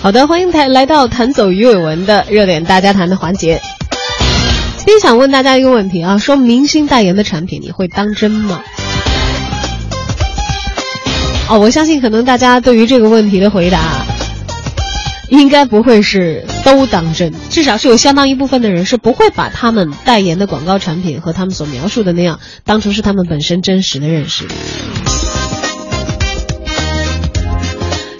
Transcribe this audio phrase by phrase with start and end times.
[0.00, 3.60] 好的，欢迎台来到弹走鱼尾纹的热点大家谈的环节。
[4.76, 8.62] 今天想问大家一个问题啊，说明星代言的产品你会当真吗？
[11.48, 14.06] 哦，我相信可能大家对于这个问题的回答，
[15.30, 24.44] 应该不会是都当真，至少是有相当一部分的人是不会把他们代言的广告产品和他们所描述的那样当成是他们本身真实的认识。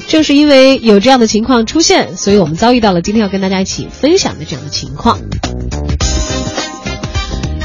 [0.08, 5.18] 正是因为有这样的情况出现，所以我们遭遇到了今天要跟大家一起分享的这样的情况。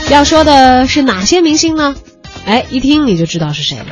[0.10, 1.96] 要说的是哪些明星呢？
[2.46, 3.86] 哎，一听你就知道是谁了。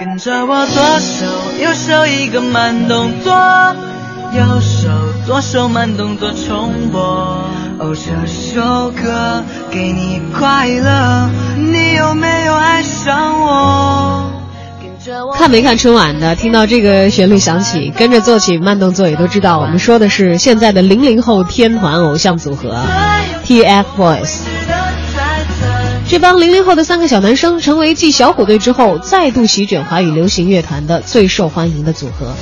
[0.00, 1.24] 跟着我左手
[1.62, 3.32] 右手一个慢动作，
[4.36, 4.88] 右手
[5.24, 7.00] 左手慢动作重播。
[7.78, 14.28] 哦，这首歌给你快乐，你有没有爱上我？
[15.36, 22.76] 看没看春晚的，听到这个旋律响起，跟着做起慢动作，也都知道我们说的是现在的零零后天团偶像组合
[23.46, 24.40] TFBOYS。
[26.08, 32.34] 这帮零零后的三个小男生，成为继小虎队之后再度席卷华语流行乐坛的最受欢迎的组合。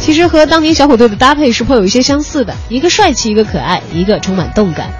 [0.00, 4.90] 其实和当年小虎队的搭配是颇有一些相似的，一个帅气，一个可爱，一个充满动感。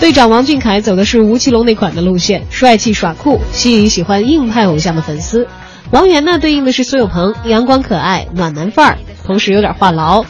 [0.00, 5.48] 队长王俊凯走的是吴奇隆那款的路线，帅气耍酷，吸引喜欢硬派偶像的粉丝。
[5.90, 10.24] 王源呢，对应的是苏有朋，阳光可爱，暖男范儿，同时有点话痨，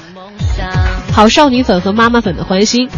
[1.12, 2.88] 好少女粉和妈妈粉的欢心。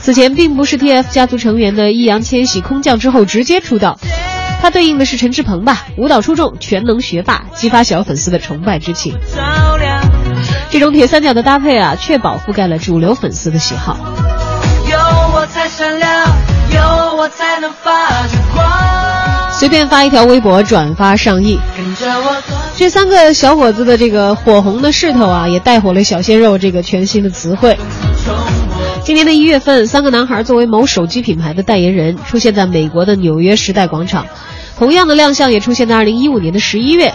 [0.00, 4.00] 此前并不是 TF 家族成员的易烊千玺空降之后直接出道，
[4.62, 9.14] 他对应的是陈志朋吧，舞蹈出众，全能学霸，激发小粉丝的崇拜之情。
[10.70, 13.96] 这种铁三角的搭配啊，确保覆盖了主流粉丝的喜好。
[14.90, 14.98] 有
[15.34, 16.26] 我才闪亮，
[16.74, 18.66] 有我才能发着光
[19.58, 21.58] 随便发一条微博，转发上亿。
[22.76, 27.76] 这三个小伙子的这个火红的势头啊，也带火了“小鲜肉”这个全新的词汇。
[29.02, 34.26] 今年的一月份，三个男孩作为某手机品牌的代言人，出现在美国的纽约时代广场。
[34.78, 37.12] 同样的亮相也出现在二零一五年的十一月。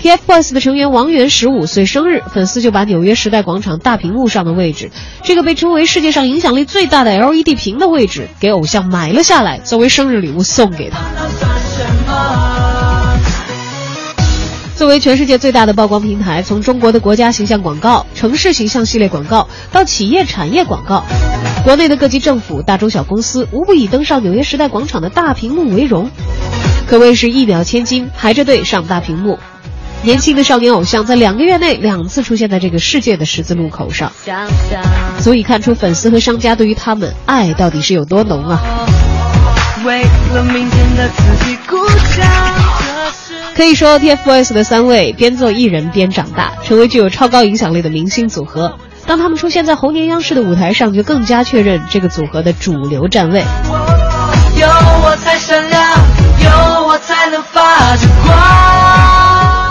[0.00, 4.90] TFBOYS 的成员王源十五岁生日，粉丝就把纽约时代广场大屏幕上的位置，
[5.22, 10.98] 这个被称为世界上影响力最大的 LED 屏的位置，给偶像买了下来，作为生日礼物送给他。
[14.76, 21.04] 作为全世界最大的曝光平台，从中国的国家形象广告、城市形象系列广告到企业产业广告，
[21.64, 26.10] 国内的各级政府、大中小公司无不以登上纽约时代广场的大屏幕为荣，
[26.86, 29.38] 可谓是一秒千金，排着队上大屏幕。
[30.02, 34.12] 年轻的少年偶像在两个月内两次出现在这个世界的十字路口上，
[35.18, 38.60] 足以看出粉丝和商家对于他们爱到底是有多浓啊！
[43.54, 48.78] 可以说，TFBOYS 的三位边做艺人边长大，成为具有超高影响力的明星组合。
[49.06, 53.42] 当他们出现在猴年央视的舞台上，就更加确认这个组合的主流站位。
[54.56, 55.63] 有我才闪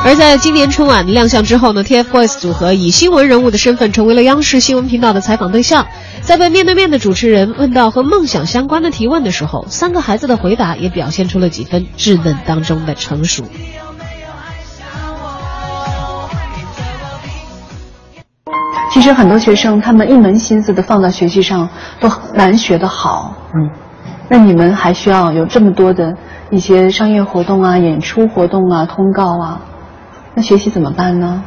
[0.05, 5.87] 而在今年春晚亮相之后呢，TFBOYS 组合以新闻人物的身份成为了央视新闻频道的采访对象。
[6.21, 13.45] 在被面对面的主持人问到和梦想相关的提问的时候，三个孩子的回答也表现出了几分稚嫩当中的成熟。
[18.91, 21.67] 其实很多学生他们一门心思的放在学习上，
[21.99, 23.33] 都难学得好。
[23.55, 23.69] 嗯，
[24.33, 26.11] 那你们还需要有这么多的
[26.49, 29.61] 一些商业活动啊、演出活动啊、通告啊。
[30.33, 31.43] 那学习怎么办呢？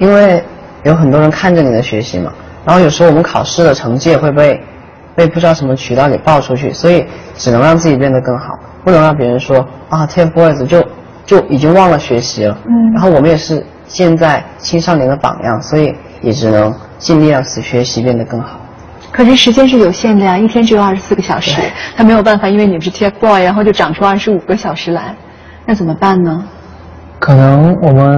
[0.00, 0.42] 因为
[0.82, 2.32] 有很多人看着你的学习嘛，
[2.64, 4.60] 然后有时候我们考试的成绩也会被
[5.14, 7.06] 被不知道什么渠道给爆出去，所以
[7.36, 10.84] 只能让自己变得更好，不能让别人说啊，TFBOYS 就
[11.24, 12.58] 就已经忘了学习了。
[12.66, 12.90] 嗯。
[12.92, 18.58] 然后我们也是现在青少年的榜样，所以也只能尽力让自己学习变得更好。
[19.18, 21.60] 可是时间是有限的呀，一天只有二十四个小时，
[21.96, 25.12] 他没有办法，因为你们是 TFBOY，然后就长出二十五个小时来，
[25.66, 26.44] 那怎么办呢？
[27.18, 28.16] 可能我们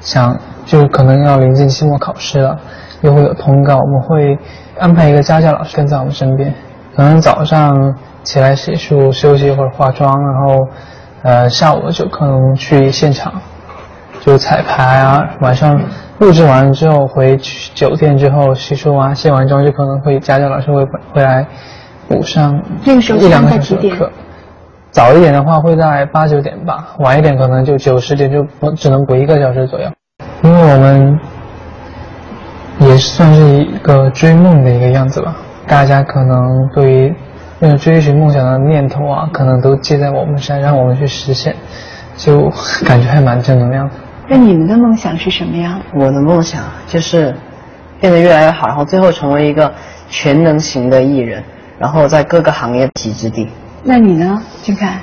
[0.00, 2.58] 想，就可能要临近期末考试了，
[3.02, 4.38] 又会有通告，我们会
[4.80, 6.54] 安排一个家教老师跟在我们身边。
[6.96, 10.66] 可能早上起来洗漱、休息一会儿、化妆，然后
[11.24, 13.30] 呃下午就可能去现场，
[14.22, 15.20] 就彩排啊。
[15.42, 15.78] 晚上
[16.18, 17.36] 录制完之后回
[17.74, 21.46] 酒店之后洗漱完、卸完妆，就可能会家教老师会会来
[22.08, 24.10] 补上一两个小时的课。
[24.90, 29.90] 早一点的话会在八九点吧，晚一点可能就九十点就不只能补一个小时左右，
[30.42, 31.18] 因为我们
[32.78, 35.34] 也算是一个追梦的一个样子吧。
[35.66, 37.14] 大家可能对于
[37.58, 41.56] 那种追寻梦想的念头啊，可能都记在我们身上，让我们去实现，
[42.16, 42.48] 就
[42.86, 43.94] 感觉还蛮正能量的。
[44.28, 45.80] 那你们的梦想是什么样？
[45.94, 47.34] 我的梦想就是
[48.00, 49.72] 变得越来越好，然后最后成为一个
[50.08, 51.42] 全能型的艺人，
[51.78, 53.48] 然后在各个行业集之地。
[53.82, 54.98] 那你呢，俊凯？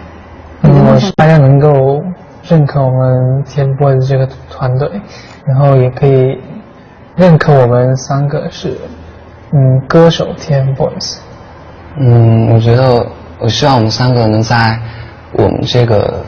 [0.64, 2.04] 嗯，我是大家能够
[2.48, 4.90] 认可我们 TFBOYS 这个团队，
[5.46, 6.40] 然后也可以
[7.16, 8.76] 认可我们三个是
[9.54, 11.18] 嗯歌手 TFBOYS。
[12.00, 13.06] 嗯，我觉得
[13.40, 14.80] 我希望我们三个能在
[15.34, 16.24] 我们这个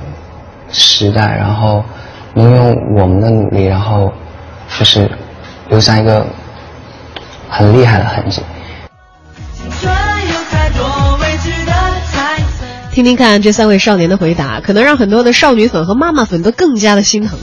[0.69, 1.83] 时代，然后
[2.35, 4.11] 能用我们的努力，然后
[4.77, 5.09] 就是
[5.69, 6.25] 留下一个
[7.49, 8.41] 很厉害的痕迹。
[12.91, 17.39] 听听看这三位少年的回答，可能让很多的少女粉和妈妈粉都更加的心疼，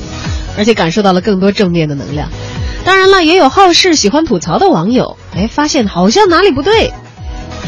[0.56, 2.28] 而且感受到了更多正面的能量。
[2.84, 6.92] 当然了，也有好事喜欢吐槽的网友，哎，发现好像哪里不对，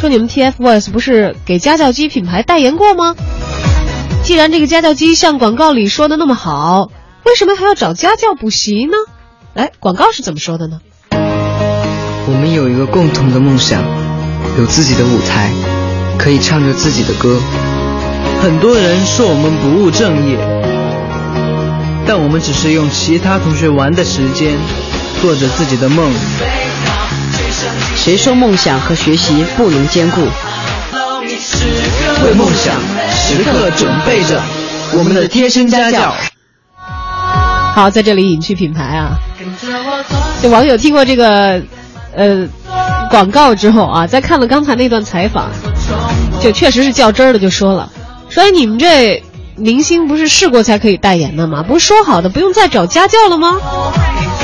[0.00, 3.16] 说你们 TFBOYS 不是给家教机品牌代言过吗？
[4.22, 6.88] 既然这个家教机像广告里说的那么好，
[7.24, 8.92] 为什么还要找家教补习呢？
[9.54, 10.80] 来，广告是怎么说的呢？
[11.10, 13.82] 我们有一个共同的梦想，
[14.58, 15.50] 有自己的舞台，
[16.18, 17.40] 可以唱着自己的歌。
[18.40, 20.36] 很多人说我们不务正业，
[22.06, 24.58] 但我们只是用其他同学玩的时间，
[25.20, 26.12] 做着自己的梦。
[27.96, 30.20] 谁说梦想和学习不能兼顾？
[32.24, 32.74] 为梦想
[33.10, 34.42] 时刻准备着，
[34.94, 36.14] 我们的贴身家教。
[37.74, 39.18] 好，在这里隐去品牌啊。
[40.40, 41.62] 这网友听过这个
[42.14, 42.46] 呃
[43.10, 45.50] 广告之后啊，在看了刚才那段采访，
[46.40, 47.90] 就确实是较真儿的就说了。
[48.28, 49.22] 所以你们这
[49.56, 51.62] 明星不是试过才可以代言的吗？
[51.62, 53.56] 不是说好的不用再找家教了吗？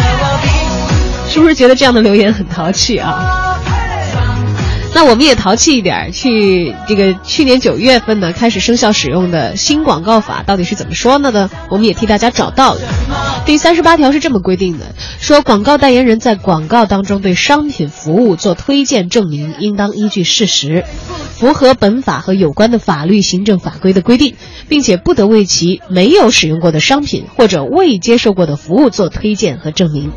[1.28, 3.47] 是不是觉得这样的留言很淘气啊？
[5.00, 11.48] 那我们也淘气一点，去这个去年九月份呢开始生效使用的新广告法到底是怎么说的呢？
[11.70, 12.80] 我们也替大家找到了。
[13.46, 14.86] 第三十八条是这么规定的：
[15.20, 20.84] 说广告代言人在广告当中对商品服务做推荐证明，应当依据事实，
[21.36, 24.34] 符合本法和有关的法律、行政法规的规定，
[24.66, 30.10] 并且不得为其没有使用过的商品或者未接受过的服务做推荐和证明。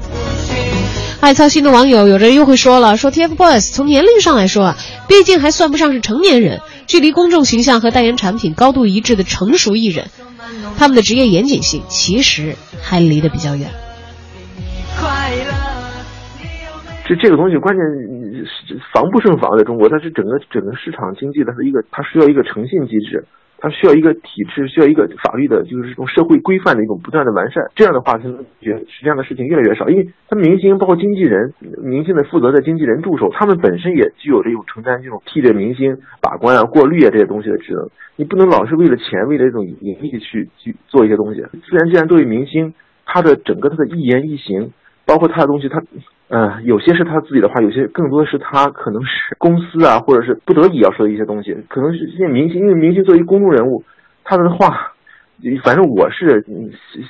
[1.22, 4.78] 爱操心的网友，有人又会说了：说 TFBOYS 从年龄上来说啊，
[5.08, 10.08] 毕竟还算不上是成年人，距离公众形象和代言产品高度一致的成熟艺人，
[10.80, 13.70] 他们的职业严谨性其实还离得比较远。
[17.08, 17.86] 这这个东西关键
[18.92, 23.28] 防不胜防，在中国，它是整个整个市场经济的是一个，它需要一个诚信机制。
[23.62, 27.64] 它需要一个体制，需要一个法律的，就是这种社会规范的一种不断的完善。
[27.76, 29.88] 这样的话，才能觉实这样的事情越来越少。
[29.88, 31.54] 因为他明星包括经纪人，
[31.84, 37.88] 明星的负责的经纪人助手，他们本身也具有这种承担这种替这明星把关啊、过滤啊这些东西的职能。
[38.16, 41.42] 你不能老是为了钱，为了这种盈利去去做一些东西。
[41.42, 42.74] 自然既然作为明星，
[43.06, 44.72] 他的整个他的一言一行，
[45.06, 45.84] 包括他的东西，他。
[46.34, 51.54] 嗯，有些是他自己的话，有些更多的是他可能是公司啊，或者是不得已要说的一些东西。
[51.68, 53.84] 可能是现在明星，因为明星作为公众人物，
[54.24, 54.94] 他的话，
[55.66, 56.42] 反正我是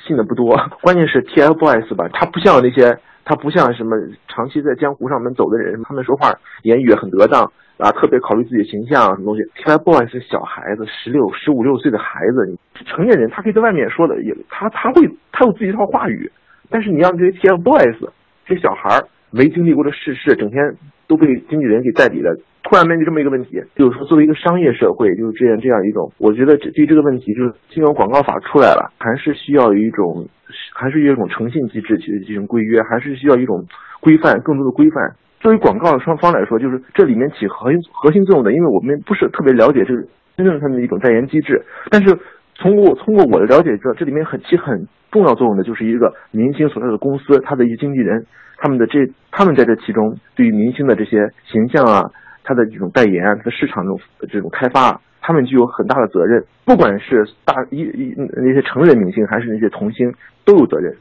[0.04, 0.56] 信的不多。
[0.80, 3.96] 关键是 TFBOYS 吧，他不像那些，他不像什么
[4.26, 6.32] 长期在江湖上面走的人，他们说话
[6.64, 7.44] 言语很得当
[7.78, 9.42] 啊，特别考虑自己的形象什么东西。
[9.62, 16.28] TFBOYS 是小孩子，十六、十五六岁的孩子，成年人他可以在外面说的，也他他会他有自己一套话语，
[16.68, 18.08] 但是你让这些 TFBOYS。
[18.52, 20.60] 这小孩儿没经历过的世事，整天
[21.08, 22.36] 都被经纪人给代理了。
[22.62, 30.28] 突然面对这么一个问题，就是说，作为一个商业社会，就是这样这样一种，我觉得这对这个问题，就是金融广告法出来了，还是需要有一种，
[30.74, 33.64] 还是有一种诚信机制去进行规约，还是需要一种
[34.00, 35.16] 规范，更多的规范。
[35.40, 40.02] 作为广告双方来说，就是这里面起核心核心作用的，因为我们不是特别了解这个
[40.36, 42.16] 真正他们的一种代言机制，但是
[42.58, 48.26] 通过通过我的了解，知道这里面很起很重要作用的，就是一个明星所在的公司，他的一些经纪人。
[48.58, 52.10] 他们的这，他们在这其中，对于明星的这些形象啊，
[52.44, 54.00] 他的这种代言啊，他的市场这种
[54.30, 56.44] 这种开发啊，他们具有很大的责任。
[56.64, 60.12] 不管是大一一那些成人明星，还是那些童星，
[60.44, 60.94] 都有责任。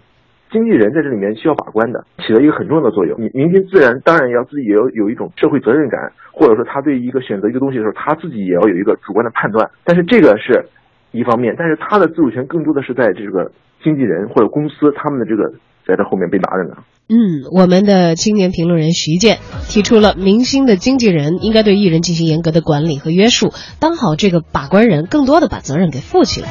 [0.50, 3.18] 经纪人在这里面需要把关的，起了一个很重要的作用。
[3.20, 9.70] 明明星自然当然要自己也要有一种社会责任感，或者说他对一个选择一个东西的时候，他自己也要有一个主观的判断。
[9.86, 10.66] 但是这个是
[11.12, 13.52] 一方面，但是他的自主权更多的是在这个
[13.84, 15.52] 经纪人或者公司他们的这个
[15.88, 16.84] 在这后面被拿着呢。
[17.10, 26.48] 嗯，我们的青年评论人徐健提出了，明星的经纪人应该对艺人进行严格的管理和约束，当好这个把关人，更多的把责任给负起来。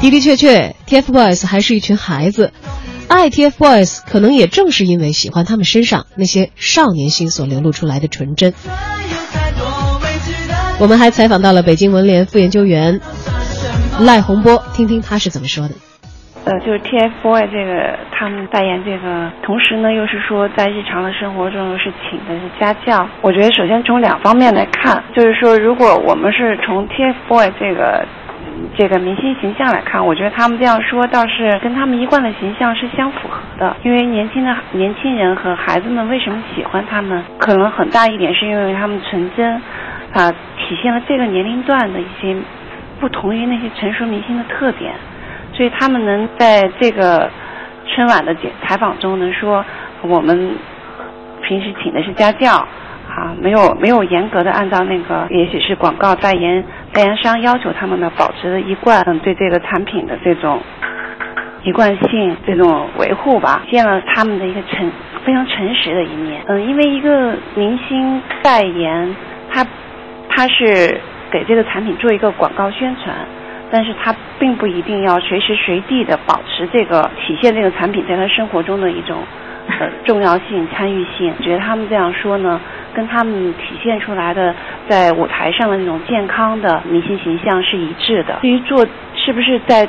[0.00, 2.52] 的的确确，TFBOYS 还是一群孩子，
[3.08, 8.54] 爱 TFBOYS 可能也正是因为喜欢他们身上那些少年心所流露出来的纯真。
[10.80, 12.98] 我们还采访到了北京文联副研究员
[14.00, 15.74] 赖洪波，听听他是怎么说的。
[16.46, 23.06] 呃，就是 TFBOY 这个他们代言这个，同时呢又是说在日常的生活中又是请的是家教。
[23.20, 28.06] 我觉得首先从两方面来看，就是说如果我们是从 TFBOY 这个
[28.78, 33.76] 这个明星形象来看，我觉得他们这样说倒是跟他们一贯的形象是相符合的。
[33.84, 39.60] 因为年轻的年轻人和孩子们为什么喜欢他们，可能很大一点是因为他们纯真，
[40.14, 40.32] 啊，
[40.70, 42.36] 体现了这个年龄段的一些
[43.00, 44.92] 不同于那些成熟明星的特点。
[45.52, 47.28] 所以他们能在这个
[47.88, 49.64] 春晚的采访中能说，
[50.02, 50.54] 我们
[51.42, 60.60] 平时请的是家教，啊，没有没有严格的按照那个，也许是广告代言代言商要求他们的保持的一贯，嗯，对这个产品的这种
[61.64, 64.88] 一贯性这种维护吧，见了他们的一个诚
[65.24, 66.42] 非常诚实的一面。
[66.46, 69.16] 嗯，因为一个明星代言，
[69.52, 69.66] 他
[70.30, 70.98] 他是
[71.30, 73.14] 给这个产品做一个广告宣传。
[73.72, 79.22] 但是他并不一定要随时随地的保持这个体现这个产品在他生活中的一种
[79.68, 81.32] 呃重要性、参与性。
[81.40, 82.60] 觉得他们这样说呢，
[82.92, 84.52] 跟他们体现出来的
[84.88, 88.40] 在舞台上的那种健康的明星形象是一致的。
[88.42, 88.84] 至于做
[89.14, 89.88] 是不是在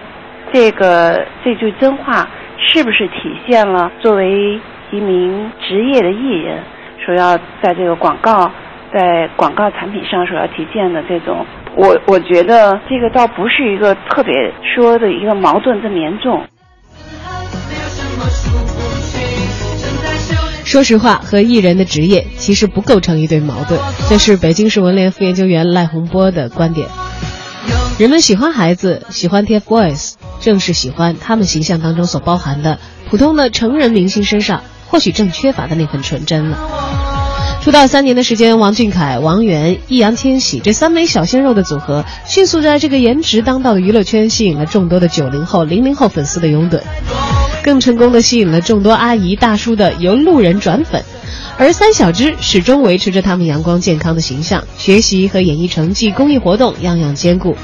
[0.54, 2.28] 这个这句真话
[2.60, 6.60] 是不是体现了作为一名职业的艺人
[7.04, 8.52] 说要在这个广告
[8.94, 11.46] 在广告产品上所要体现的这种。
[11.76, 14.34] 我我觉得这个倒不是一个特别
[14.76, 16.46] 说的一个矛盾这么严重。
[20.66, 23.80] 说实话，和艺人的职业其实不构成一对矛盾。
[24.10, 26.88] 这是北京市文联副研究员赖洪波的观点。
[28.00, 32.80] 人们喜欢孩子，喜欢 TFBOYS，正是喜欢他们形象当中所包含的
[33.10, 36.58] 普通的成人明星身上或许正缺乏的那份纯真了。
[37.62, 46.82] 出道三年的时间，王俊凯、王源、易烊千玺这三枚小鲜肉的组合，迅速在这个颜值当道的娱乐圈吸引了众多的九零后、零零后粉丝的拥趸，
[47.64, 51.04] 更成功的吸引了众多阿姨大叔的由路人转粉。
[51.60, 57.56] 而三小只始终维持着他们阳光健康的形象，学习和演艺成绩、公益活动样样兼顾。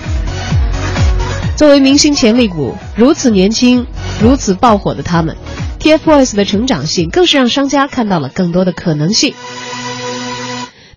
[1.56, 3.88] 作为明星潜力股，如此年轻、
[4.22, 5.36] 如此爆火的他们
[5.80, 9.34] ，TFBOYS 的成长性更是让商家看到了更多的可能性。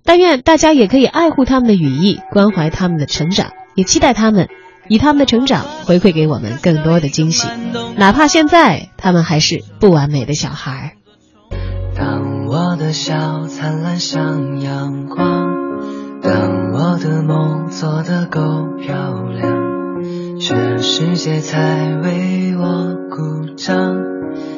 [0.05, 4.49] 但愿大家也可以爱护他们的羽翼，关怀他们的成长，也期待他们
[4.89, 7.47] 以他们的成长回馈给我们更多的惊喜，
[7.97, 10.95] 哪怕现在他们还是不完美的小孩。
[11.97, 15.49] 当我的笑灿烂像阳光，
[16.23, 18.41] 当我的梦做得够
[18.81, 23.97] 漂亮，全世界才为我鼓掌，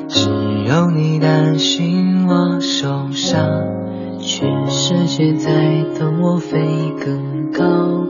[0.08, 0.30] 只
[0.66, 3.81] 有你担心我受伤。
[4.24, 5.50] 全世界在
[5.98, 6.56] 等我飞
[7.04, 8.06] 更高，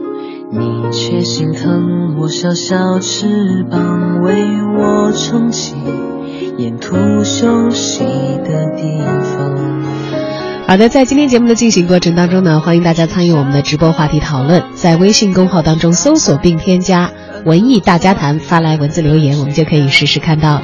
[0.51, 4.31] 你却心疼我小小翅膀，为
[4.77, 5.73] 我撑起
[6.55, 8.03] 沿途休息
[8.45, 9.81] 的地方。
[10.67, 17.09] 好的，在今天节目的进行过程当中呢，欢迎大家参与我们的直播话题讨论，在微信公号当中搜索并添加
[17.43, 20.61] “文艺大家谈”，发来文字留言，我们就可以实时看到。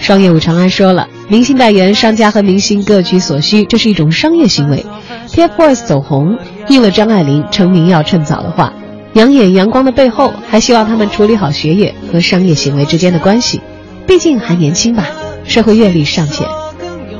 [0.00, 1.06] 双叶舞长安说了。
[1.28, 4.86] 明星代言，商家和明星各取所需，这是一种商业行为。
[5.28, 8.72] TFBOYS 走红，应了张爱玲“成名要趁早”的话。
[9.14, 13.60] 养眼阳光的背后，还希望他们处理好学业和商业行为之间的关系。
[14.06, 15.08] 毕竟还年轻吧，
[15.44, 16.46] 社会阅历尚浅，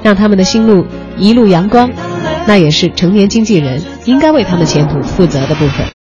[0.05, 0.87] 让他们的心路
[1.19, 1.91] 一路阳光，
[2.47, 5.96] 那也是成年经纪人应该为他们前途负责的部分。